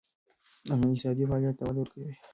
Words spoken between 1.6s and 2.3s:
وده ورکوي.